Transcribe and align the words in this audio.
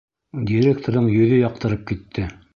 Директорҙың 0.51 1.11
йөҙө 1.19 1.39
яҡтырып 1.43 1.87
китте. 1.95 2.29